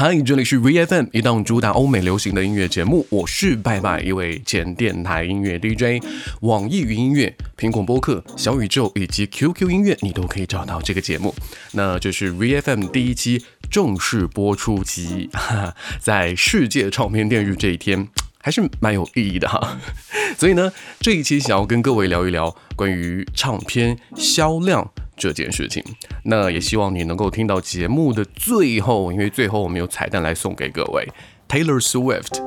[0.00, 6.00] 嗨，这里是 VFM 一档主打欧美流行的音乐节目，我是拜拜，一位前电台音乐 DJ。
[6.42, 11.34] 网易云音乐、苹果播客、小宇宙以及 QQ 音乐，你都可以找到这个节目。
[11.72, 15.30] 那这是 VFM 第一期正式播出集，
[15.98, 18.06] 在世界唱片电日这一天，
[18.38, 19.78] 还是蛮有意义的哈。
[20.38, 24.92] 所以呢，这一期想要跟各位聊一聊关于唱片销量。
[25.18, 25.82] 这件事情，
[26.22, 31.06] 那也希望你能够听到节目的最后，因为最后我们有彩蛋来送给各位。
[31.48, 32.40] Taylor Swift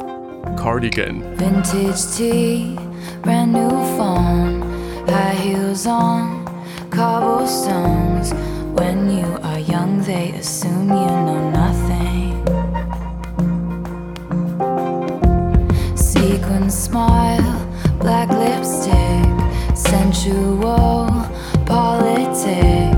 [0.56, 2.78] Cardigan Vintage tea,
[3.24, 4.62] brand new phone,
[5.08, 6.46] high heels on,
[6.90, 8.32] cobblestones.
[8.74, 12.42] When you are young, they assume you know nothing.
[15.96, 17.68] Sequin smile,
[18.00, 19.26] black lipstick,
[19.76, 21.28] sensual
[21.72, 22.91] politics.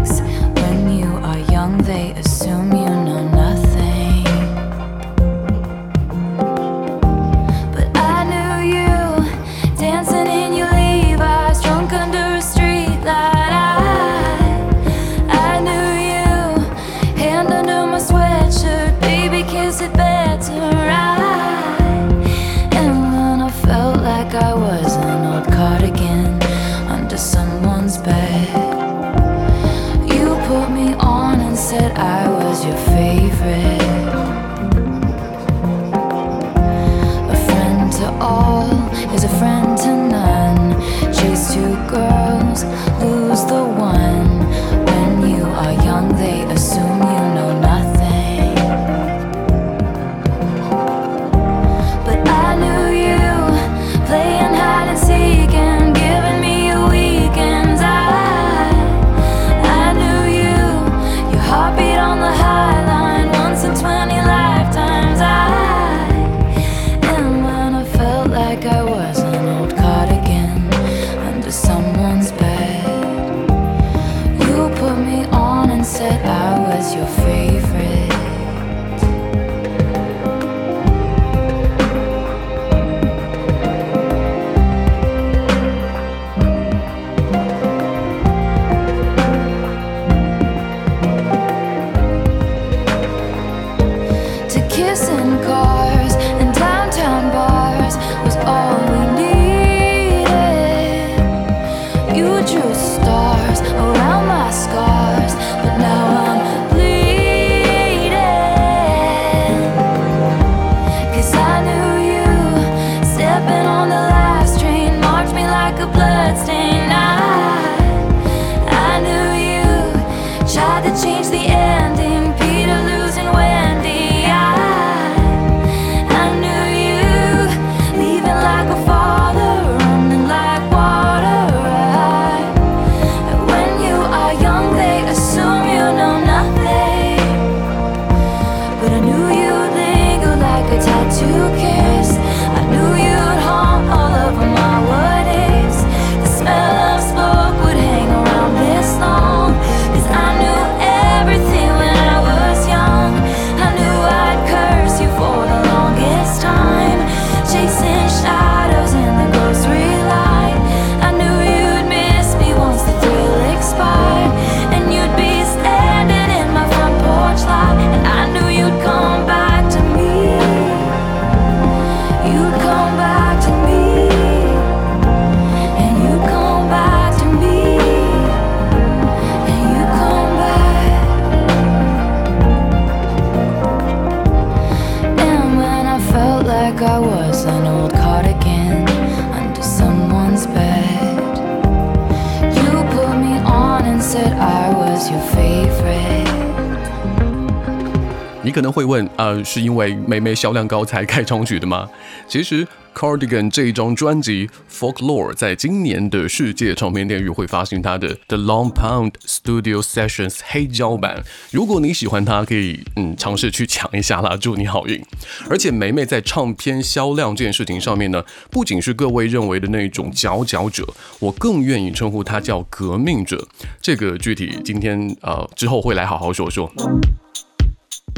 [199.18, 201.90] 呃，是因为妹妹销量高才开创曲的吗？
[202.28, 211.24] 其实 Cardigan 这一张专辑 Folklore 在今年的世界唱片店域会发行它的 The Long Pond Studio Sessions 黑胶版。
[211.52, 215.04] 如果你喜欢它，可以嗯尝试去抢一下啦，祝你好运。
[215.50, 220.88] 而且梅梅在唱片销量这件事情上面呢，不仅是各位认为的那种佼佼者，
[221.20, 223.48] 我更愿意称呼她叫革命者。
[223.82, 226.72] 这个具体今天呃之后会来好好说说。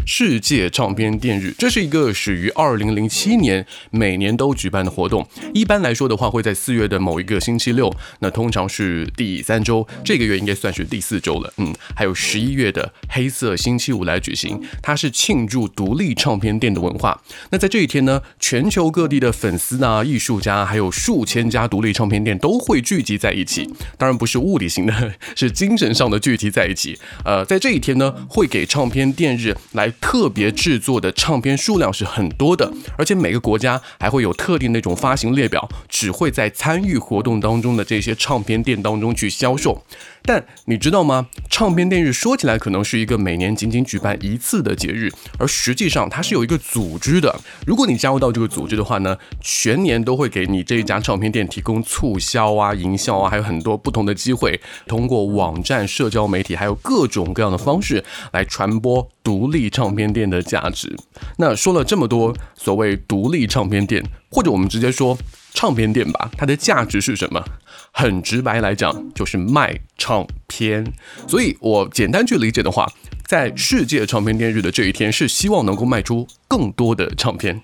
[0.05, 5.27] 世界唱片店日，这是一个始于二零零七年，每年都举办的活动。
[5.51, 11.51] 一般来说的话，会在四月的某一个星期六，那通常是第三周，这个月应该算是第四周了。
[11.57, 17.19] 嗯，还有十一月的黑色星期五来举行，它是庆祝独立唱片店的文化。
[17.49, 23.67] 那在这一天呢，全球各地的粉丝啊、艺术家，还有数千家独立唱片店都会聚集在一起。
[23.97, 26.99] 当然不是物理型的，是精神上的聚集在一起。
[27.23, 39.83] 呃，在这一天呢，会给唱片店日来特别制作的唱片数量是很多的，而且每个国家还会有特定那种发行列表，只会在参与活动当中的这些唱片店当中去销售。
[40.27, 41.27] 但你知道吗？
[41.51, 47.39] 唱片店日说起来可能是一个每年仅仅举办一次的节日，而实际上它是有一个组织的。
[47.67, 60.91] 如果你加入到这个组织的话呢，全年都会给你这一家唱片店提供促销啊、营销啊，还有很多不同的机会，通过网站、社交媒体，还有各种各样的方式来传播独立唱唱片店的价值。
[61.37, 65.15] 那说了这么多，所谓独立唱片店，或者我们直接说
[65.53, 67.43] 唱片店吧，它的价值是什么？
[67.91, 70.91] 很直白来讲，就是卖唱片。
[71.27, 72.91] 所以我简单去理解的话，
[73.27, 77.61] 在世界唱片店日的这一天，是希望能够卖出更多的唱片。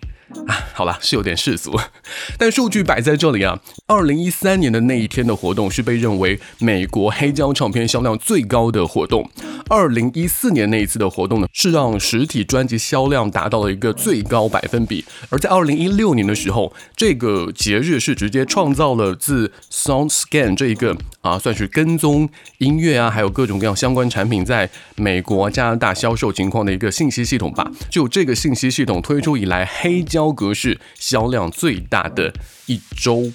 [0.48, 1.80] 啊，好了，是有点世俗，
[2.38, 3.60] 但数据摆在这里啊。
[3.88, 9.30] 二零一三年的那一天的活动是被认为美国黑胶唱片销量最高的活动。
[9.70, 15.06] 二零一四年那一次的活动呢，是让实体专辑销量达到了一个最高百分比。
[15.30, 22.28] 而在二零一六年的时候，这个节日是直接创造了自 SoundScan 这一个啊，算是跟踪
[22.58, 27.72] 音乐啊，还有各种各样相关产品在美国、加拿大销售情况的一个信息系统吧。
[27.90, 32.34] 就这个信息系统推出以来，黑胶格式销量最大的
[32.66, 33.32] 一周，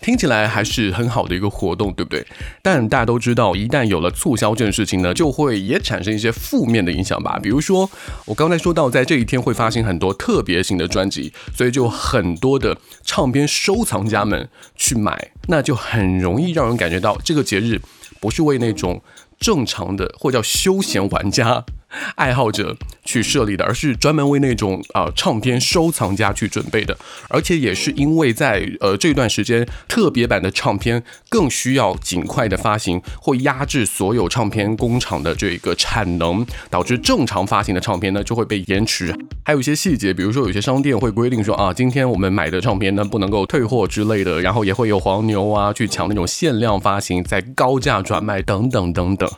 [0.00, 2.26] 听起来还是很好的一个活动，对不对？
[2.62, 7.38] 但大家都知道，一旦有了促销这件事情呢，就会也产生一些负面的影响吧。
[7.42, 7.90] 比如说，
[8.24, 17.80] 我刚才说到，在这一天会发行很多特别型的专辑，所以就很多的唱片收藏家们去买，那就很容易让人感觉到这个节日
[18.20, 19.02] 不是为那种
[19.38, 21.64] 正常的或叫休闲玩家。
[22.16, 26.96] 爱好者去设立的，而是专门为那种啊唱片收藏家去准备的，
[27.28, 39.14] 而且也是因为在呃这段时间，特别版的唱片更需要尽快的发行，会压制所有唱片工厂的这个产能，导致正常发行的唱片呢就会被延迟。
[39.44, 49.28] 还有一些细节，比如说有些商店会规定说啊，今天我们买的唱片呢不能够退货之类的，然后也会有黄牛啊去抢那种限量发行，在高价转卖等等等等。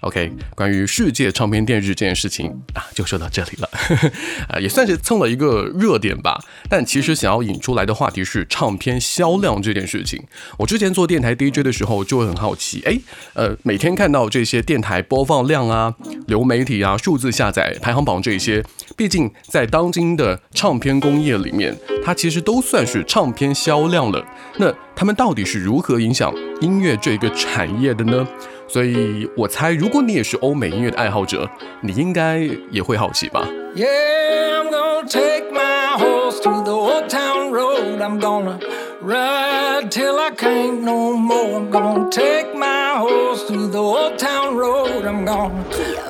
[0.00, 3.68] OK，关于世界唱片店日这件事情啊，就说到这里了，
[4.48, 6.38] 啊，也算是蹭了一个热点吧。
[6.68, 10.22] 但其实想要引出来的话题是唱片销量这件事情。
[10.58, 12.98] 我之前做电台 DJ 的时候就会很好奇，哎，
[13.34, 15.94] 呃，每天看到这些电台播放量啊、
[16.26, 18.62] 流媒体啊、数字下载排行榜这些，
[18.96, 24.24] 毕竟在当今的唱片工业里面，它其实都算是唱片销量了。
[24.58, 28.26] 那他们到底是如何影响音乐这个产业的呢？
[28.67, 31.49] 所以我猜，如果你也是欧美音乐的爱好者，
[31.81, 33.47] 你应该也会好奇吧。
[33.75, 38.01] Yeah, I'm gonna take my horse to the old town road.
[38.01, 38.59] I'm gonna
[39.01, 41.59] ride till I can't no more.
[41.59, 45.05] I'm gonna take my horse to the old town road.
[45.05, 45.51] I'm gonna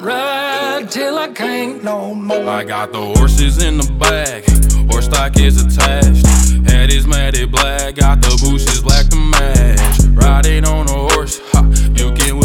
[0.01, 2.47] ride till I can't no more.
[2.49, 4.43] I got the horses in the back,
[4.91, 6.25] horse stock is attached.
[6.67, 9.79] Head is matted black, got the bushes black to match.
[10.13, 11.63] Riding on a horse, ha,
[11.95, 12.44] you can whip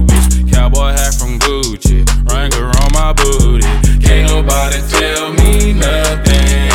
[0.61, 3.65] Cowboy hat from Gucci, Wrangler on my booty.
[3.99, 6.69] Can't nobody tell me nothing.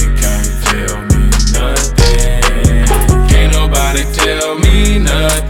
[0.00, 3.28] You can't tell me nothing.
[3.28, 5.49] Can't nobody tell me nothing.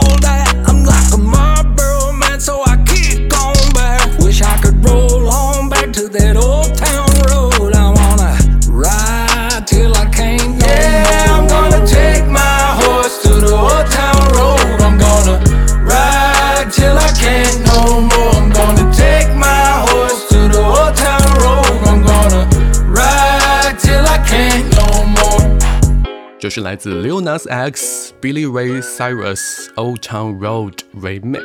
[26.50, 31.42] 是来自 Lil Nas X、Billy Ray Cyrus Old Town Road Remix。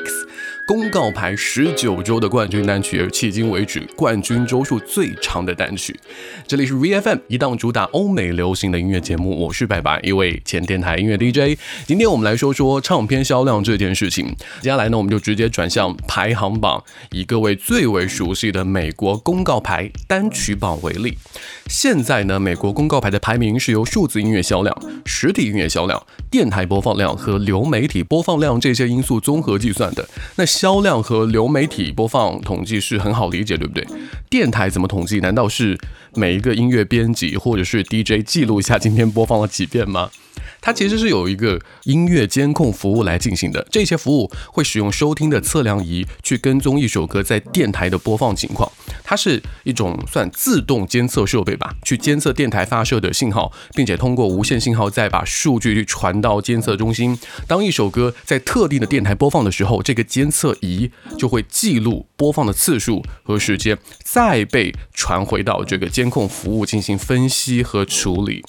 [0.66, 5.96] 公告牌十九周的冠军单曲，也是迄今为止冠军周数最长的单曲。
[6.44, 11.56] 这里是 VFM 一档主打欧美流行的音乐节目，我是白白，一位前电台音乐 DJ。
[11.86, 14.34] 今天我们来说说唱片销量这件事情。
[14.60, 16.82] 接下来呢，我们就直接转向排行榜，
[17.12, 21.16] 以各位最为熟悉的美国公告牌单曲榜为例。
[21.68, 26.04] 现在呢，美国公告牌的排名是由数字音乐销量、实体音乐销量、
[26.36, 30.06] 电台播放量和流媒体播放量这些因素综合计算的。
[30.34, 33.82] 那销量和流媒体播放统计是很好理解，对不对？
[34.28, 35.18] 电台怎么统计？
[35.20, 35.78] 难道是
[36.12, 40.10] 每一个音乐编辑或者是 DJ 记录一下今天播放了几遍吗？
[40.66, 48.68] 它其实是有一个音乐监控服务来进行的，这些服务会使用收听的测量仪去跟踪一首歌在电台的播放情况。
[49.04, 57.16] 它是一种算自动监测设备吧，去监测电台发射的信号，并且通过无线信号再把数据去传到监测中心。
[57.46, 68.42] 当一首歌在特定的电台播放的时候，这个监测仪就会记录播放的次数和时间，再被传回到这个监控服务进行分析和处理。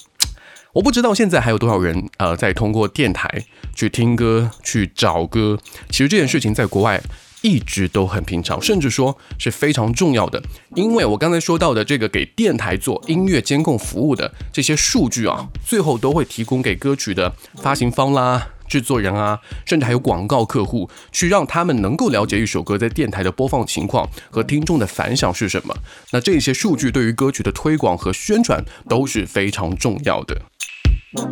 [0.74, 3.44] 我不知道现在还有多少人呃在通过电台
[3.74, 5.58] 去听歌、去找歌。
[5.88, 7.02] 其实这件事情在国外
[7.40, 10.42] 一直都很平常，甚至说是非常重要的。
[10.74, 25.74] 因为我刚才说到的这个给电台做音乐监控服务的这些数据啊，最后都会提供给歌曲的发行方啦、制作人啊，甚至还有广告客户，去让他们能够了解一首歌在电台的播放情况和听众的反响是什么。
[26.10, 30.42] 那这些数据对于歌曲的推广和宣传都是非常重要的。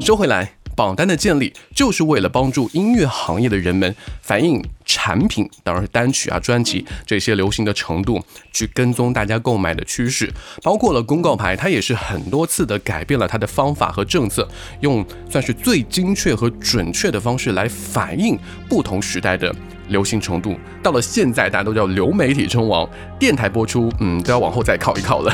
[0.01, 10.33] 说回来，榜单的建立就是为了帮助音乐行业的人们反映产品，当然是单曲啊、专辑这些流行的程度，去跟踪大家购买的趋势。
[10.63, 14.49] 包括了公告牌，它也是很多次的改变了它的方法和政策，
[14.81, 18.39] 用算是最精确和准确的方式来反映
[18.71, 19.55] 不同时代的
[19.89, 20.57] 流行程度。
[20.83, 25.31] 到了现在，大家都叫流媒体称王，电台播出，嗯，都要往后再靠一靠了。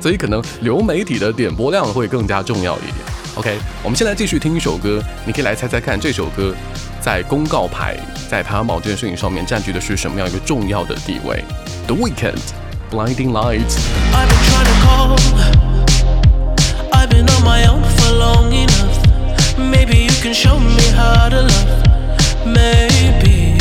[0.00, 3.23] 所以可能流媒体的点播量会更加重要一点。
[3.36, 6.54] OK，我们现在继续听一首歌，你可以来猜猜看这首歌
[7.00, 7.96] 在公告牌、
[8.30, 11.44] 在排行榜这件事情上面占据的是什么样一个重要的地位
[11.88, 12.38] ？The Weeknd，
[12.92, 13.74] 《Blinding Lights》。
[14.12, 15.18] I've been trying to call.
[16.92, 19.00] I've been on my own for long enough.
[19.58, 21.82] Maybe you can show me how to love.
[22.46, 23.58] Maybe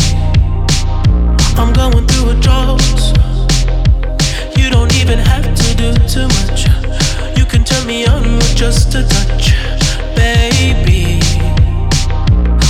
[1.58, 2.80] I'm going through a drought.
[4.56, 6.73] You don't even have to do too much.
[7.86, 9.52] Me on with just a touch,
[10.16, 11.20] baby.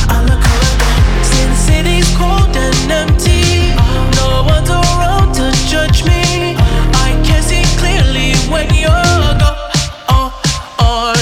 [0.10, 3.76] I city's cold and empty.
[4.18, 6.56] No one's around to judge me.
[7.06, 9.70] I can see clearly when you're gone.
[10.10, 10.42] Oh,
[10.80, 11.14] oh,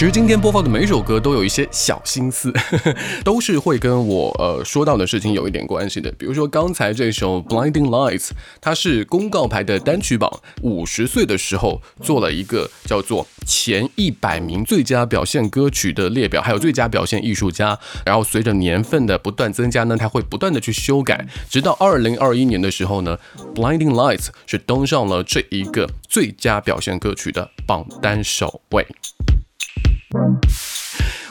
[0.00, 2.50] 其实今天播放的每首歌都有一些小心思，
[3.22, 6.10] 都是会跟我呃说到的事情有一点关系的。
[6.12, 8.28] 比如说刚才这首《Blinding Lights》，
[8.62, 17.78] 它是公告牌的单曲榜五十岁的时候做了一个叫做前一百名最佳表现歌曲的列表，还有最佳表现艺术家。
[18.06, 23.18] 然后随着年份的不断增加呢，它会不断的去修改，直到二零二一年的时候呢，
[23.54, 28.86] 《Blinding Lights》是登上了这一个最佳表现歌曲的榜单首位。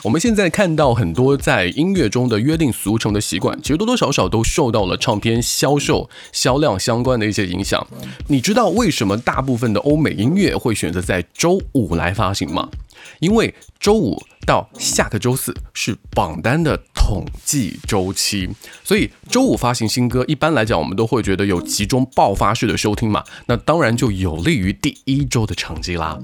[0.02, 7.86] 我们现在看到很多在音乐中的约定俗成的习惯，其实多多少少都受到了唱片销售销量相关的一些影响。
[8.28, 12.70] 你知道为什么大部分的欧美音乐会选择在周五来发行吗？
[13.18, 18.48] 因为周五到下个周四是榜单的统计周期，
[18.82, 26.18] 所以周五发行新歌，一般来讲我们都会觉得有集中爆发式的收听嘛，那当然就有利于第一周的成绩啦。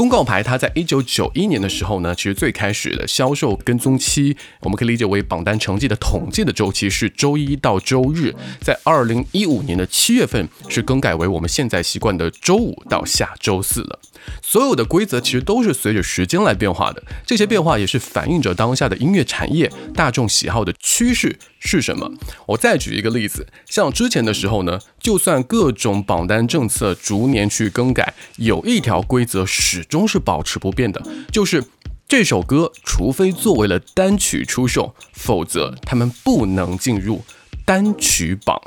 [0.00, 8.34] 公告牌，它在一九九一年的时候呢，其实最开始的销售跟踪期，我们可以理解为榜单成绩的统计的周期是周一到周日。
[8.62, 13.98] 在二零一五年的七月份，是更改为我们现在习惯的周五到下周四了。
[14.42, 22.10] 所有的规则其实都是随着时间来变化的，这些变化也是反映着当下的音乐产业大众喜好的趋势是什么。
[22.46, 31.64] 我再举一个例子，像之前的时候呢，就算各种榜单政策逐年去更改，有一条规则始终是保持不变的，就是
[32.08, 37.22] 这首歌除非作为了单曲出售，否则他们不能进入
[37.64, 38.60] 单曲榜。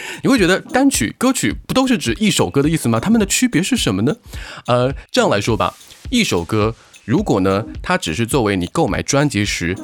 [0.22, 2.98] 你会觉得单曲歌曲不都是指一首歌的意思吗？
[3.00, 4.16] 它们的区别是什么呢？
[4.66, 5.74] 呃，这样来说吧，
[6.10, 9.76] 一首歌如果呢，它只是作为你购买专辑时。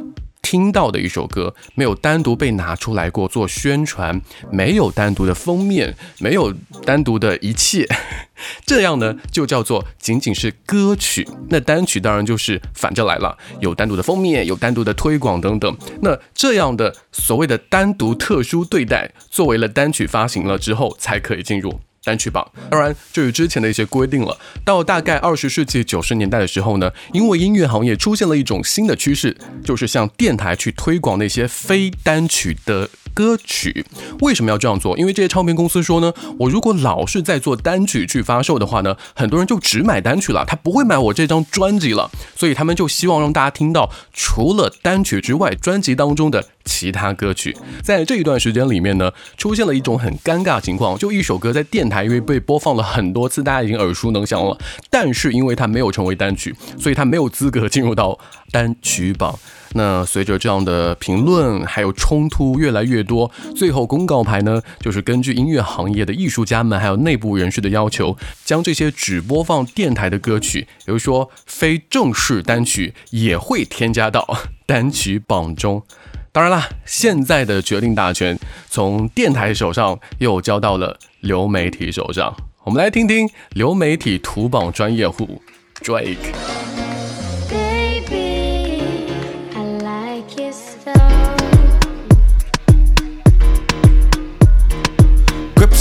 [0.44, 4.20] 听到的一首歌，没有单独被拿出来过做宣传，
[4.52, 6.52] 没有单独的封面，没有
[6.84, 7.88] 单独的一切，
[8.66, 11.26] 这样呢就叫做仅仅是歌曲。
[11.48, 15.76] 那单曲当然就是反着来了，有单独的封面，有单独的推广等等。
[16.02, 21.80] 那这样的所谓的单独特殊对待，作为了单曲发行了之后，才可以进入。
[22.04, 24.36] 单曲榜，当然这与之前的一些规定了。
[24.64, 32.90] 到大概二十世纪九十年代的时候呢，因为音乐行业出现了一种新的趋势，就是向电台去推广那些非单曲的。
[33.14, 33.86] 歌曲
[34.20, 34.98] 为什么要这样做？
[34.98, 42.10] 因为这些唱片公司说呢，我如果老是在做单曲去发售的话呢，很多人就只买单曲了，他不会买我这张专辑了。
[42.34, 47.56] 所以他们就希望让大家听到除了单曲之外，专辑当中的其他歌曲。
[47.82, 54.58] 在这一段时间里面呢，出现了一种很尴尬情况，就一首歌在电台因为被播放了很多次，大家已经耳熟能详了，
[54.90, 58.18] 但是因为它没有成为单曲，所以它没有资格进入到
[58.50, 59.38] 单曲榜。
[59.74, 74.26] 那随着这样的评论还有冲突越来越多，最后公告牌呢，就是根据音乐行业的艺术家们还有内部人士的要求，将这些只播放电台的歌曲，比如说非正式单曲，也会添加到
[74.64, 75.82] 单曲榜中。
[76.30, 82.34] 当然啦，现在的决定大权从电台手上又交到了流媒体手上。
[82.64, 85.42] 我们来听听流媒体图榜专业户
[85.82, 86.83] Drake。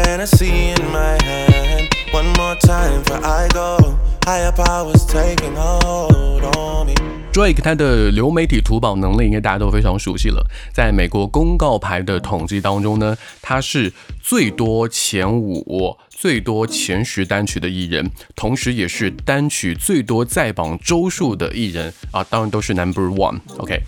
[0.00, 1.88] Dance, got a Hennessy in my hand.
[2.12, 3.98] One more time fore I go.
[4.24, 6.94] Higher powers taking hold on me.
[7.32, 10.44] Drake 他的流媒体图榜能力应该大家都非常熟悉了。
[10.72, 23.40] 在美国公告牌的统计当中呢，他是最多前五、最多前十单曲的艺人，同时也是单曲最多在榜周数的艺人啊，当然都是 Number One。
[23.58, 23.80] OK。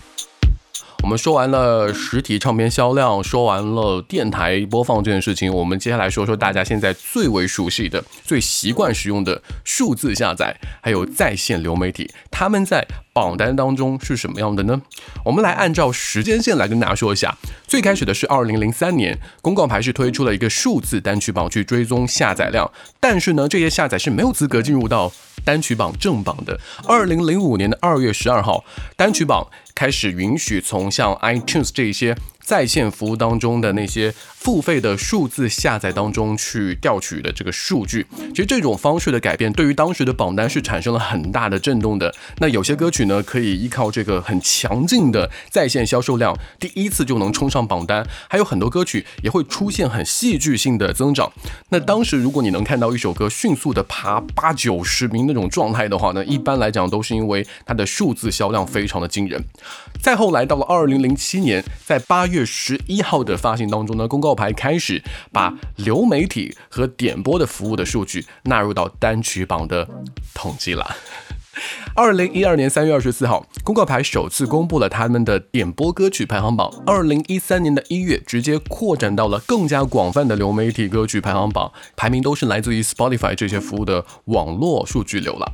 [1.03, 14.81] 我们说完了实体唱片销量，说完了电台播放这件事情，我们接下来说说大家现在最为熟悉的、最习惯使用的数字下载，还有在线流媒体，他们在榜单当中是什么样的呢？
[15.25, 17.37] 我们来按照时间线来跟大家说一下。
[17.67, 25.11] 最开始的是二零零三年，公告牌是推出了一个数字单曲榜去追踪下载量，但是呢，这些下载是没有资格进入到
[25.43, 26.57] 单曲榜正榜的。
[26.87, 28.63] 二零零五年的二月十二号，
[28.95, 38.05] 单曲榜开始允许从像 iTunes 这些在线服务当中的那些付费的数字下载当中去调取的这个数据。
[38.29, 42.13] 其实这种方式的改变，对于当时的榜单是产生了很大的震动的。
[42.39, 51.31] 那有些歌曲呢，可以依靠这个很强劲的在线销售量，第一次就能冲上榜单；还有很多歌曲也会出现很戏剧性的增长。
[51.69, 59.41] 那当时如果你能看到一首歌迅速的爬八九十名那种状态的话呢，一般来讲都是因为它的数字销量非常的惊人。
[60.01, 69.87] 再后来到了二零零七年，在八月十一号的发行当中呢，公告牌开始把流媒体和点播的服务的数据纳入到单曲榜的
[70.33, 70.95] 统计了。
[71.95, 76.71] 二零一二年三月二十四号，公告牌首次公布了他们的点播歌曲排行榜。
[76.85, 85.51] 二零一三年的一月，直接扩展到了更加广泛的流媒体歌曲排行榜，排名都是来自于 Spotify 这些服务的网络数据流了。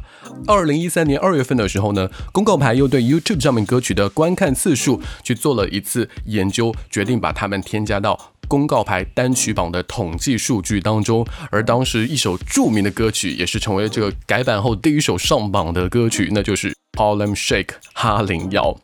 [0.47, 8.33] 二零一三年二月份的时候呢，公告牌又对 YouTube 上面歌曲的观看次数去做了一次研究，决定把它们添加到。
[8.47, 18.79] 公告牌单曲榜的统计数据当中，而当时一首著名的歌曲，也是成为这个改版后第一首上榜的歌曲，那就是《Harlem Shake》哈林摇。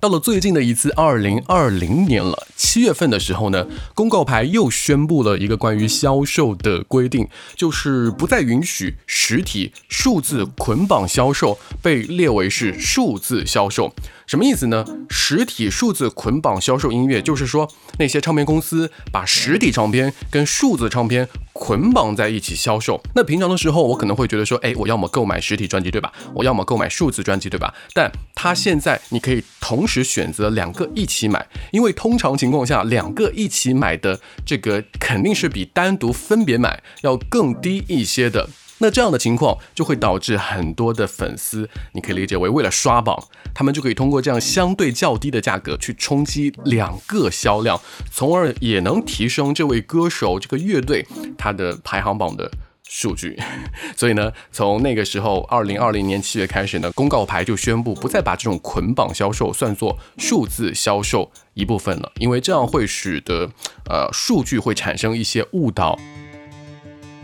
[0.00, 13.92] 到了最近的一次，二零二零年了，七月份的时候呢，公告牌又宣布了一个关于销售的规定，就是不再允许实体数字捆绑销售被列为是数字销售。
[14.28, 14.84] 什么意思呢？
[15.08, 17.66] 实体数字捆绑销售音乐，就是说
[17.98, 23.02] 那些唱片公司把实体唱片跟数字唱片捆绑在一起销售。
[23.14, 26.12] 那平常的时候，我可能会觉得说，哎，我要么购买实体专辑，对吧？
[26.34, 27.74] 我要么购买数字专辑，对吧？
[27.94, 38.50] 但它现在你可以同时选择两个一起买，因为通常情况下，两个一起买的这个肯定是比单独分别买要更低一些的。
[38.78, 47.80] 那这样的情况就会导致很多的粉丝，你可以理解为为了刷榜，他们就可以通过这样相对较低的价格去冲击两个销量，
[48.12, 52.50] 从而也能提升这位歌手这个乐队他的排行榜的
[52.84, 53.36] 数据。
[53.96, 63.50] 所以呢，从那个时候，二零二零年七月开始呢，公告牌就宣布不再把这种捆绑销售算作数字销售一部分了，因为这样会使得
[63.90, 65.98] 呃数据会产生一些误导。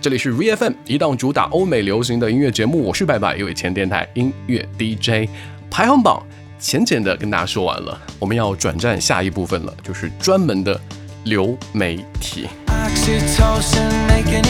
[0.04, 5.26] 这里是 VFM 一档主打欧美流行的音乐节目，我是白白，一位前电台音乐 DJ。
[5.70, 6.22] 排行榜
[6.58, 10.78] 浅浅的跟大家说完了，我们要转战下一部分了，就是专门的
[11.24, 12.46] 流媒体。
[12.66, 14.44] Oxytocin making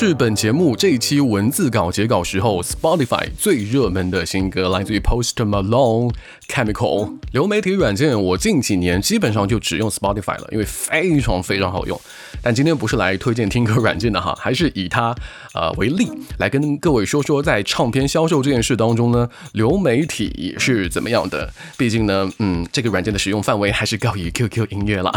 [0.00, 6.14] 是本节目这一期文字稿截稿时候 Spotify 最热门的新歌，来自于 Post Malone
[6.48, 7.18] Chemical。
[7.32, 12.00] 流媒体软件我近几年基本上就只用 Spotify 了，因为非常非常好用。
[12.40, 15.14] 但今天不是来推荐听歌软件的哈，还是以它
[15.52, 21.52] 呃为例，来跟各位说说在唱片销售这件事当中呢，流媒体是怎么样的。
[21.76, 25.12] 毕竟呢，嗯，这个软件的使用范围还是高于 QQ 音乐啦。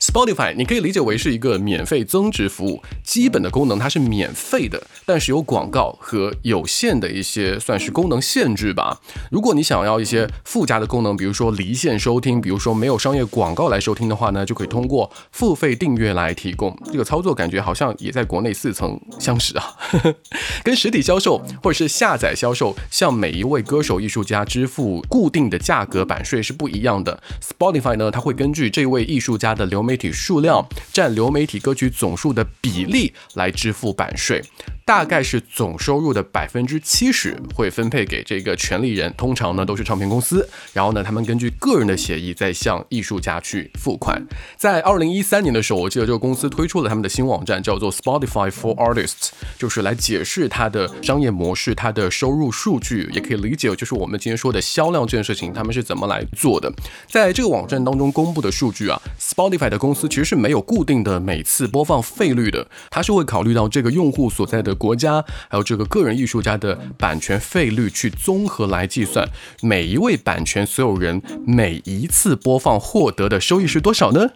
[0.00, 9.00] Spotify 你可以理解为是一个免费增值服务，基本的功能它是免费的，但是有广告和有限的一些算是功能限制吧。
[9.30, 16.76] 如果你想要一些附加的功能，比如说离线收听，比如说没有商业广告来收听的话呢，就可以通过付费订阅来提供。
[16.92, 19.76] 这个操作感觉好像也在国内似曾相识啊，
[20.64, 27.22] 跟实体销售或者是下载销售，向每一位歌手艺术家支付固定的价格版税是不一样的。
[27.42, 34.40] Spotify 呢，它会根据这位艺术家的流媒体数量占流媒体歌曲总数的比例来支付版税，
[34.88, 44.26] 大概是总收入的百分之七十会分配给这个权利人，通常呢都是唱片公司，然后呢他们根据个人的协议再向艺术家去付款。
[44.56, 56.72] 在二零一三年的时候，我记得这个公司推出了他们的新网站，叫做 Spotify for Artists，就是来解释它的商业模式、它的收入数据，也可以理解就是我们今天说的销量这件事情，他们是怎么来做的。
[57.06, 69.28] 在这个网站当中公布的数据啊，Spotify 的公司其实是没有固定的每次播放费率的，它是会考虑到这个用户所在的国家，还有这个个人艺术家的版权费率去综合来计算，
[69.60, 74.30] 每一位版权所有人每一次播放获得的收益是多少呢？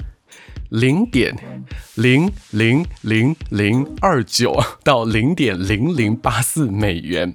[0.71, 1.37] 零点
[1.97, 7.35] 零零零零二九到零点零零八四美元，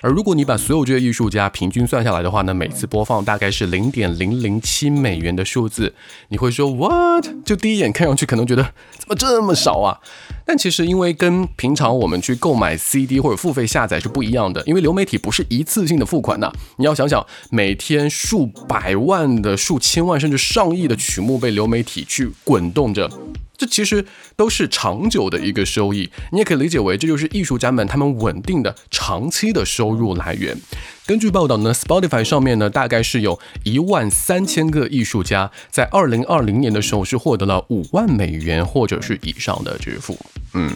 [0.00, 5.94] 而如果你把所有这些艺术家平均算下来的话呢，每次播放大概是零点零零七美元的数字，
[6.28, 7.26] 你会说 what？
[7.44, 10.00] 就第一眼看上去可能觉得怎么这么少啊？
[10.50, 23.10] 但其实因为跟平常我们去购买 CD 或者付费下载是不一样的，因为流媒体不是一次性的付款呐，你要想想每天数百万的、数千万甚至上亿的曲目被流媒体去滚动着。
[23.58, 30.56] 这其实都是长久的一个收益，你也可以理解为这就是艺术家们他们稳定的长期的收入来源。
[31.04, 40.16] 根据报道呢，Spotify 上面呢大概是有一万三千个艺术家在二零二零年的时候是获得了五万美元或者是以上的支付。
[40.54, 40.70] 嗯。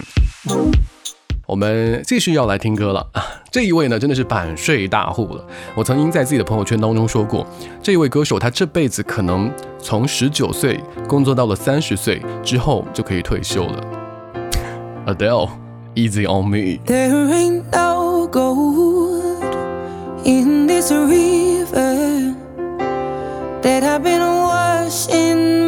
[1.53, 3.23] 我们继续要来听歌了啊！
[3.53, 5.45] 这一位呢，真的是版税大户了。
[5.75, 7.47] 我曾经在自己的朋友圈当中说过，
[7.83, 13.85] 这一位歌手他这辈子可能从十九岁工作到了三十岁之后就可以退休了。
[15.05, 16.81] Adele，Easy on Me。
[16.87, 19.45] There ain't no gold
[20.25, 22.35] in this river
[23.61, 25.62] that I've been washing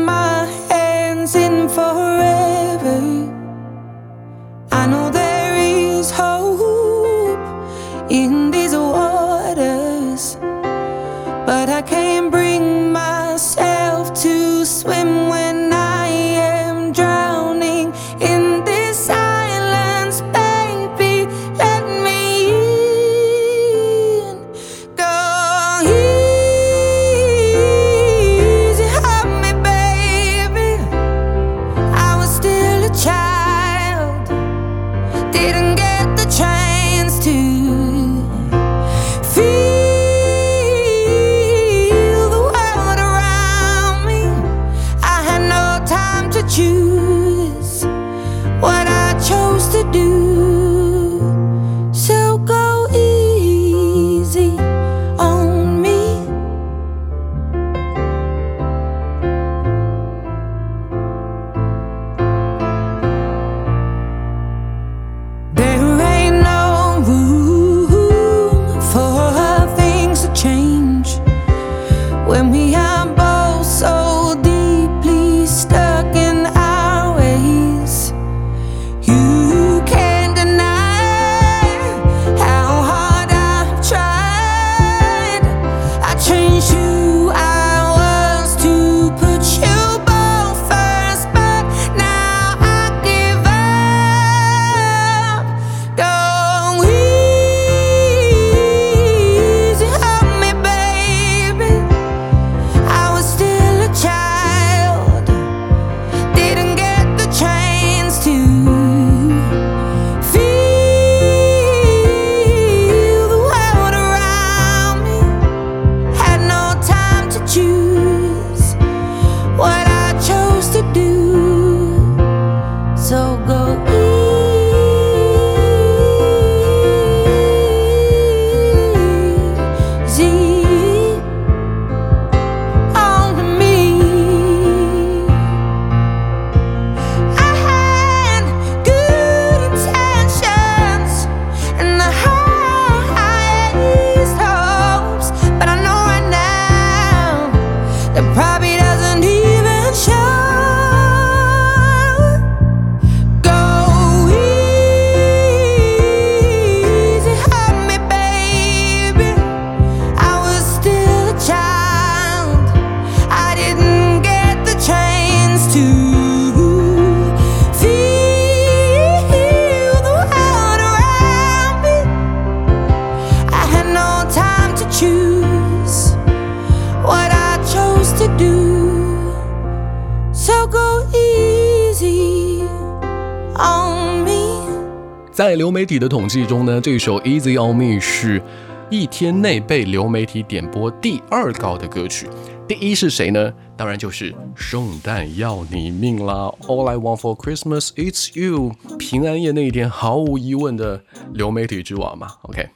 [185.35, 188.40] 在流媒体的统计中呢，这首《Easy on Me》是
[188.88, 192.29] 一天内被流媒体点播第二高的歌曲。
[192.68, 193.53] 第一是谁呢？
[193.77, 198.70] 当然就是《圣诞要你命》啦，《All I Want for Christmas Is You》。
[198.97, 202.29] 平安夜那一天，毫无疑问的流媒体之王嘛。
[202.42, 202.68] OK。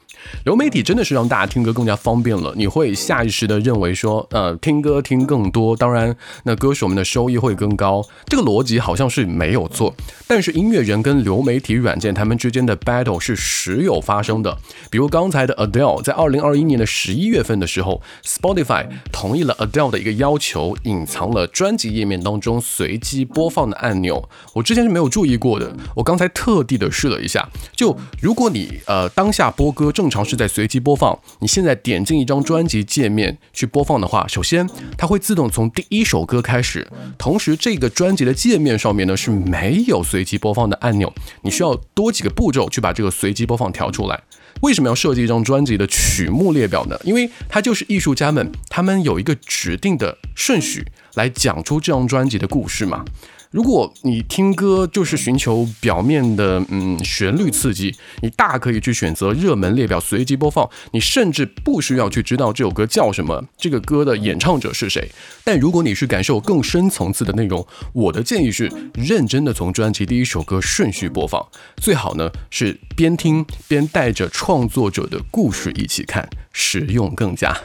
[0.44, 9.94] 流媒体真的是让大家听歌更加方便了，你会下意识的认为说，呃，听歌听更多，当然，那歌手们的收益会更高，这个逻辑好像是没有错。
[10.26, 14.59] 但是音乐人跟流媒体软件他们之间的 battle 是时有发生的。
[14.90, 24.28] 比如刚才的 Adele，在二零二一年的十一月份的时候，Spotify 同意了 Adele 的一个要求，隐藏了专辑页面当中随机播放的按钮。
[24.54, 30.08] 我之前是没有注意过的，我刚才特地的试了一下，就如果你呃当下播歌正。
[30.09, 31.19] 常是在随机播放。
[31.40, 36.87] 你现在点进一张专辑界面去播放的话，首先它会自动从第一首歌开始。
[37.17, 44.21] 同时，这个专辑的界面上面呢是没有随机播放的按钮，你需要多几个步骤去把这个随机播放调出来。
[44.63, 46.98] 为什么要设计一张专辑的曲目列表呢？
[47.04, 50.85] 因为它就是艺术家们他们有一个指定的顺序
[51.15, 53.04] 来讲出这张专辑的故事嘛。
[53.51, 65.11] 如果你听歌就是寻求表面的嗯旋律刺激，你大可以去选择热门列表随机播放，你甚至不需要去知道这首歌叫什么，这个歌的演唱者是谁。
[65.44, 71.42] 但如果你是感受更深层次的内容，我的建议是认真的从专辑第一首歌顺序播放，
[71.79, 77.57] 最好呢是边听边带着创作者的故事一起看，实用更佳。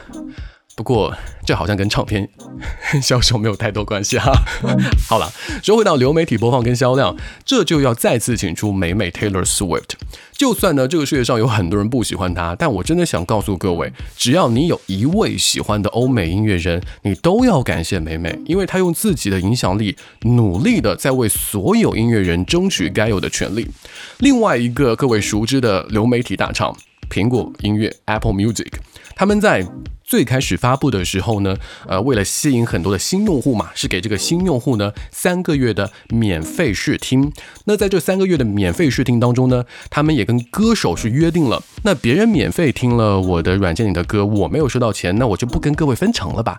[0.76, 1.14] 不过，
[1.46, 2.28] 这好像跟唱片
[3.00, 4.32] 销售没有太多关系哈。
[5.08, 9.90] 好了，说回到流媒体播放跟销量，这就要再次请出美美 Taylor Swift。
[10.32, 23.70] 就算呢这个世界上有很多人不喜欢她，但我真的想告诉各位，只要你有一位喜欢的欧美音乐人，你都要感谢美美，因为她用自己的影响力，努力的在为所有音乐人争取该有的权利。
[24.18, 26.76] 另外一个各位熟知的流媒体大厂，
[27.08, 28.72] 苹果音乐 Apple Music，
[29.14, 29.66] 他们在。
[30.06, 31.56] 最开始发布的时候呢，
[31.88, 37.32] 呃，为了吸引很多的新用户嘛，是给这个新用户呢三个月的免费试听。
[37.64, 46.58] 那在这三个月的免费试听当中呢，他们也跟歌手是约定了，那别人免费听了我的软件里的歌，我没有收到钱，那我就不跟各位分成了吧。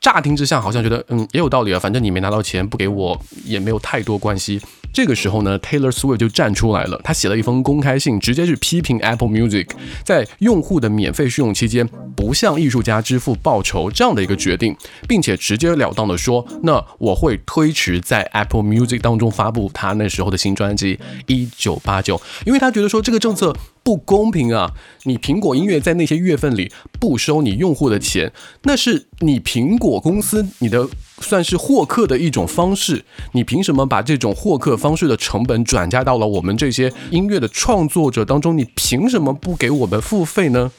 [0.00, 4.58] 乍听之下好像觉得，嗯，也有道理啊，反正你没拿到钱，不给我也没有太多关系。
[4.92, 9.68] 这个时候呢，Taylor Swift 就站出来了，他写了一封公开信，直接是批评 Apple Music
[10.02, 11.86] 在用户的免费试用期间
[12.16, 14.74] 不向艺术家支付报酬这样的一个决定，
[15.06, 20.96] 并且直截了当的说，那我会推迟在 Apple Music 当中发布他那时候的新专辑
[21.26, 23.54] 《一九八九》，因为他觉得说这个政策。
[23.82, 24.72] 不公平啊！
[25.04, 30.88] 你苹果音乐在那些月份里不收你用户的钱，那是你苹果公司你的
[31.20, 33.04] 算是获客的一种方式。
[33.32, 38.56] 你凭什么把这种获客方式的成本转嫁到了我们这些音乐的创作者当中？
[38.56, 40.70] 你凭什么不给我们付费呢？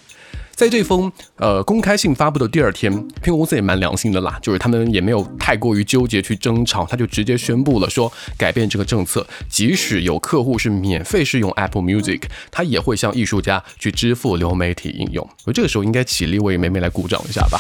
[0.56, 2.92] 在这封呃公开信发布的第二天，
[3.24, 12.22] 苹果公司也蛮良心的啦，就是他们也没有太过于纠结去争吵，他就直接宣布了说改变这个政策，即使有客户是免费试用 Apple Music，
[12.52, 15.28] 他也会向艺术家去支付流媒体应用。
[15.46, 17.60] 而这个时候应该起立为梅梅来鼓掌一下吧。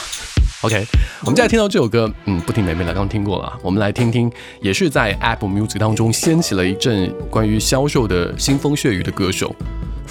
[0.62, 0.86] OK，
[1.22, 4.32] 我们再来听到这首歌，嗯，不听梅梅了，刚听过了，我们来听听，
[4.62, 9.56] 也是在 Apple Music 当中掀起了一阵关于销售的腥风血雨的歌手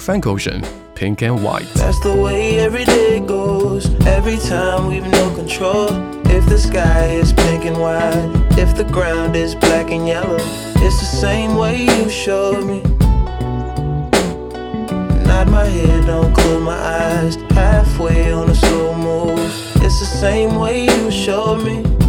[0.01, 1.67] Frank Ocean。pink and white.
[1.75, 3.85] That's the way every day goes.
[4.05, 5.89] Every time we've no control.
[6.25, 10.37] If the sky is pink and white, if the ground is black and yellow,
[10.85, 12.81] it's the same way you showed me.
[15.23, 17.35] Nod my head, don't close my eyes.
[17.51, 19.39] Halfway on a slow move.
[19.83, 22.00] It's the same way you showed me.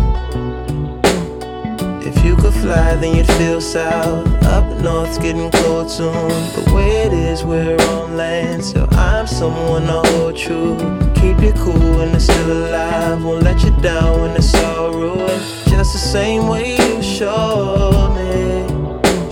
[2.14, 4.26] If you could fly, then you'd feel south.
[4.44, 6.12] Up north's getting cold soon.
[6.56, 8.64] The way it is, we're on land.
[8.64, 10.76] So I'm someone to hold true.
[11.14, 13.24] Keep you cool when it's still alive.
[13.24, 15.42] Won't let you down when it's all ruined.
[15.66, 18.66] Just the same way you showed me.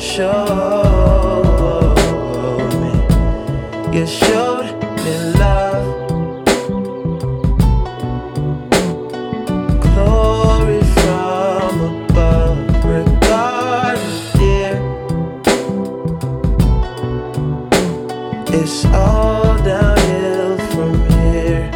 [0.01, 1.95] Showed
[2.81, 3.99] me.
[3.99, 4.59] You showed
[18.53, 21.70] It's all downhill from here.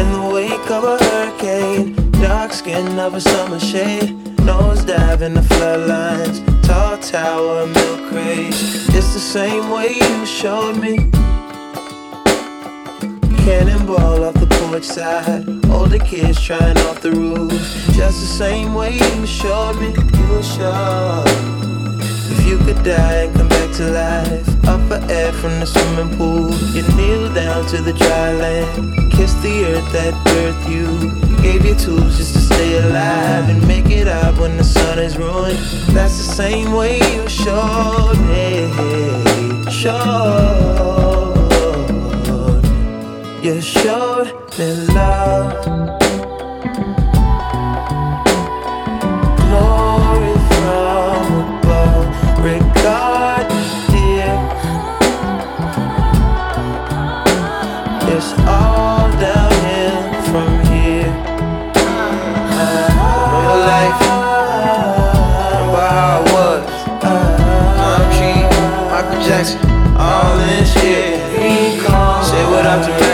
[0.00, 5.42] In the wake of a hurricane, dark skin of a summer shade, nosedive in the
[5.42, 8.54] floodlines, tall tower, milk crate.
[8.96, 10.96] It's the same way you showed me.
[13.44, 17.52] Cannonball off the porch side, older kids trying off the roof.
[17.92, 21.24] Just the same way you showed me, you were sure.
[22.32, 24.53] If you could die and come back to life.
[24.66, 26.50] Up for air from the swimming pool.
[26.72, 29.12] You kneel down to the dry land.
[29.12, 30.86] Kiss the earth that birthed you.
[31.42, 35.18] Gave you tools just to stay alive and make it up when the sun is
[35.18, 35.58] ruined.
[35.94, 39.70] That's the same way you showed me.
[39.70, 40.64] Showed.
[43.44, 45.23] You showed me love.
[72.76, 73.13] Obrigado,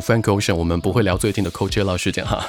[0.00, 2.46] Frank Ocean，我们不会聊最近的 Coachella 事件哈，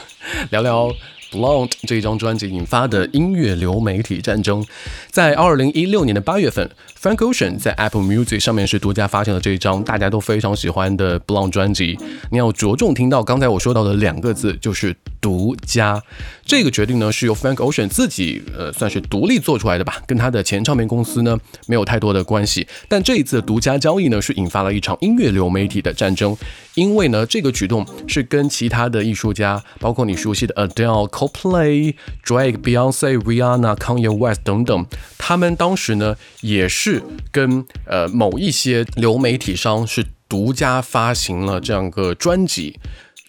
[0.49, 0.91] 聊聊
[1.31, 4.65] Blonde 这一张专辑引发的音乐流媒体战争。
[5.09, 11.97] 在二零一六年的八月份，Frank Ocean 在 Apple Music 上面是独家发行了这一张大家都非常喜欢的 Blonde 专辑。
[12.31, 16.03] 你要着重听到刚才我说到的两个字，就是独家。
[16.43, 22.67] 这个决定呢是由 Frank Ocean 自己呃算是独立做出来的吧，跟他的前唱片公司呢没有太多的关系。
[22.89, 26.35] 但这一次的独家交易呢是引发了一场音乐流媒体的战争，
[26.73, 31.93] 因为呢这个举动是跟其他的艺术家，包括你熟悉的 Adele、Coldplay、
[32.25, 34.85] Drake、Beyonce、Rihanna、Kanye West 等等，
[35.17, 37.01] 他们当时呢也是
[37.31, 42.79] 跟呃某一些流媒体商是独家发行了这样个专辑。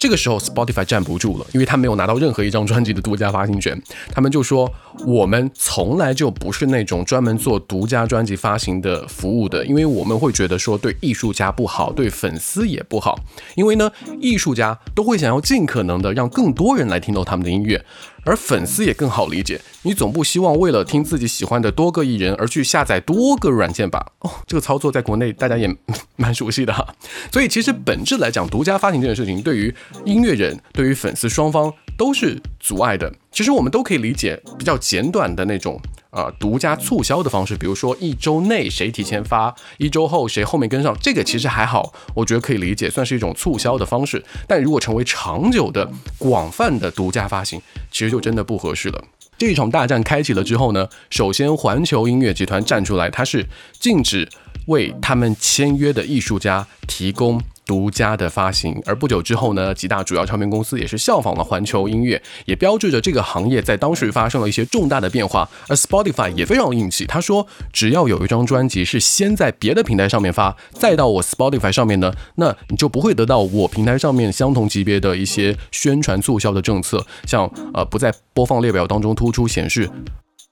[0.03, 3.81] 这个时候，Spotify 站不住了，因为他没有拿到任何一张专辑的独家发行权。
[4.11, 4.69] 他们就说，
[5.07, 13.17] 我们从来就不是那种专门做独家专辑发行的服务的，因为我们会觉得说对艺术家不好，对粉丝也不好。
[13.55, 13.89] 因为呢，
[14.21, 17.85] 艺术家都会想要尽可能的让更多人来听到他们的音乐，
[18.25, 19.61] 而粉丝也更好理解。
[19.83, 24.13] 你总不希望为了听自己喜欢的多个艺人而去下载多个软件吧？
[24.21, 25.69] 哦，这个操作在国内大家也
[26.17, 26.87] 蛮熟悉的哈。
[27.33, 33.13] 所以其实本质来讲，独家发行这件事情对于音乐人、对于粉丝双方都是阻碍的。
[33.33, 35.81] 其实我们都可以理解比较简短的那种
[36.13, 44.23] 呃独家促销的方式，比如说一周内谁提前发，一周后谁后面跟上，这个其实还好，我觉得可以理解，算是一种促销的方式。
[44.47, 47.61] 但如果成为长久的、广泛的独家发行，
[47.91, 49.03] 其实就真的不合适了。
[49.39, 53.45] 这一场大战开启了之后呢，首先环球音乐集团站出来，它是
[53.81, 54.29] 禁止
[54.67, 58.81] 为他们签约的艺术家提供独家的发行。
[58.87, 65.49] 而不久之后呢，几大主要唱片公司也是效仿了环球音乐，也标志着这个行业在当时发生了一些重大的变化。
[65.69, 79.89] 而 Spotify 也非常硬气，他说只要有一张专辑是先在别的平台上面发，再到我 Spotify 上面呢，那你就不会得到我平台上面相同级别的一些宣传促销的政策，像呃不在播放列表当中突出显示。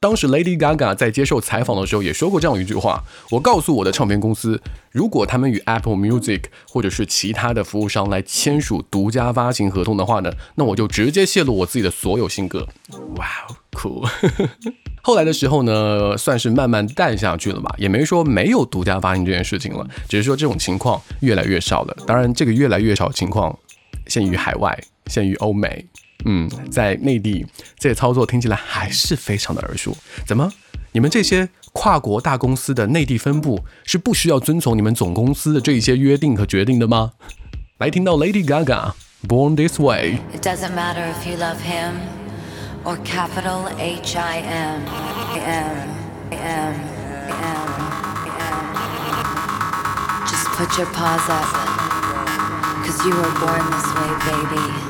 [0.03, 4.59] 当时 Lady Gaga 在接受采访的时候也说过这样一句话：“我告诉我的唱片公司，
[4.91, 12.67] 如果他们与 Apple Music 或者是其他的服务商来签署独家发行合同的话呢，那我就直接泄露我自己的所有新歌。”
[13.17, 13.27] 哇，
[13.75, 14.03] 酷！
[15.05, 21.95] 后来的时候呢，算是慢慢淡下去了吧，也没说没有独家发行这件事情了，只是说这种情况越来越少了。
[22.07, 23.55] 当然，这个越来越少情况
[24.07, 25.85] 限于海外，限于欧美。
[26.25, 27.47] 嗯，在内地，
[27.79, 29.97] 这些操作听起来还是非常的耳熟。
[30.27, 30.51] 怎么，
[30.93, 37.13] 你们这些跨国大公司的内地分部是不需要遵从你们总公司的这一些约定和决定的吗？
[37.79, 38.93] 来听到 Lady Gaga
[39.27, 40.19] Born This Way。
[40.35, 41.95] It doesn't matter if you love him
[42.85, 44.83] or capital H I M
[45.37, 45.89] M
[46.33, 46.75] M M
[47.39, 47.71] M.
[50.27, 51.47] Just put your paws up,
[52.85, 54.90] cause you were born this way, baby.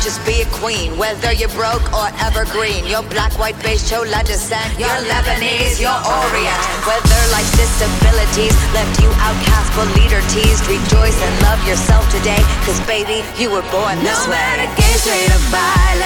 [0.00, 0.96] just be a queen.
[0.96, 4.64] Whether you're broke or evergreen, you're black, white, beige, chola descent.
[4.80, 6.60] You're Lebanese, you're Orient.
[6.88, 12.40] Whether life's disabilities left you outcast but leader teased, rejoice and love yourself today.
[12.64, 14.40] Cause baby, you were born this No way.
[14.40, 15.99] matter gay, straight or bi,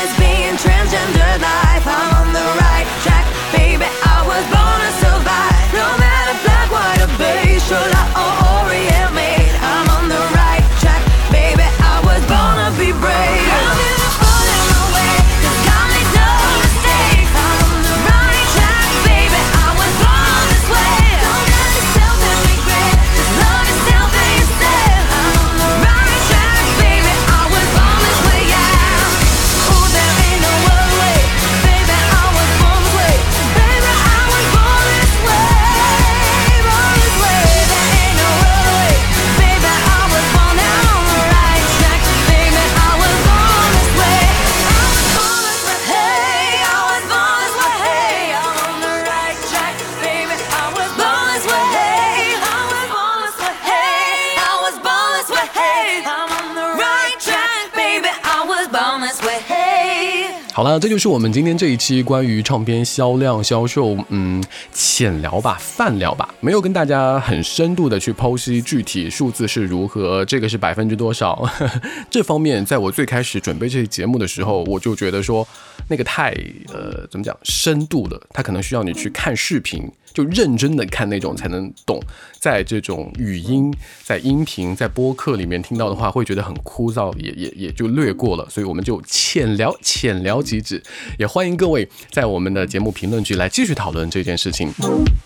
[60.94, 64.40] 就是我们今天这一期关于唱片销量、销售，嗯，
[64.72, 71.50] 浅聊吧，泛聊吧，没有跟大家很深度的去剖析具体数字是如何，这个是百分之多少。
[72.08, 75.44] 这方面，在我最开始准备这期节目的时候，我就觉得说，
[75.88, 76.30] 那个太
[76.72, 79.90] 呃，怎么讲，深度了，它可能需要你去看视频。
[80.12, 82.00] 就认真的看那种才能懂，
[82.44, 83.72] 在这种语音、
[84.02, 88.46] 在音频、在播客里面听到的话，会觉得很枯燥，也也也就略过了。
[88.50, 90.82] 所以我们就浅聊浅聊即止，
[91.18, 94.70] 也欢迎各位在我们的节目评论区来继续讨论这件事情。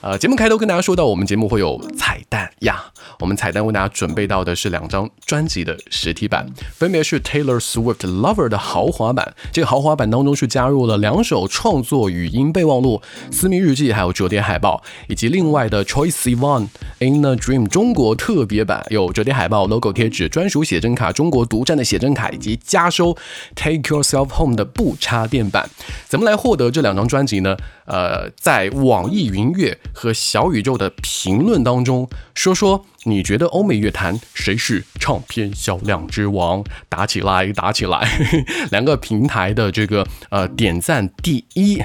[0.00, 2.84] 呃，节目开头跟大家说到，我们节目会有彩蛋呀。
[3.18, 9.34] 我们彩蛋为大家准备到的是两张专辑的实体版，分别是 Taylor Swift Lover 的豪华版。
[9.52, 13.02] 这个豪华版当中是加入了两首创作语音备忘录、
[13.32, 16.68] 私密日记，还有折叠海报，以及另外的 Troye Sivan
[17.08, 23.16] In a Dream 中国特别版，有折叠海报、logo 贴纸、专属写真卡、中国独占的写真卡，以及加收
[23.54, 25.70] Take Yourself Home 的不插电版。
[26.06, 27.56] 怎么来获得这两张专辑呢？
[27.86, 36.62] 呃，在网易云乐和小宇宙的评论当中，说说你觉得欧美乐坛谁是唱片销量之王？
[36.90, 38.06] 打起来，打起来！
[38.70, 41.82] 两个平台的这个呃点赞第一。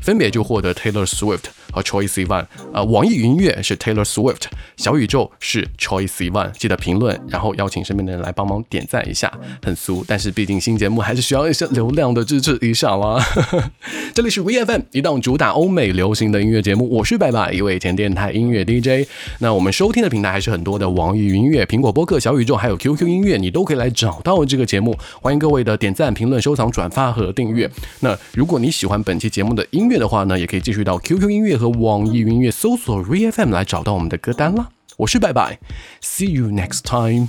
[0.00, 1.44] 分别就获得 Taylor Swift
[1.74, 4.44] 和 Choice One，呃，网易云音乐是 Taylor Swift，
[4.76, 6.52] 小宇宙是 Choice One，。
[6.52, 13.20] 记得评论，然后邀请身边的人来帮忙点赞一下，很俗，但是毕竟新节目还是需要一些流量的支持一下啦。
[14.14, 19.08] 这里是 VFM，一档主打欧美流行的音乐节目，我是白白，一位前电台音乐 DJ。
[19.40, 24.96] 那我们收听的平台还是很多的，网易云音乐、苹果播客、小宇宙，还有 QQ 音乐，你都可以来找到这个节目。
[25.20, 27.68] 欢迎各位的点赞、评论、收藏、转发和订阅。
[28.00, 34.68] 那如果你喜欢本期节目的音乐的话呢，也可以继续到 QQ 音乐和网易云音乐搜索 VFM 来找到我们的歌单啦。
[34.96, 35.58] 我是拜拜
[36.00, 37.28] ，See you next time。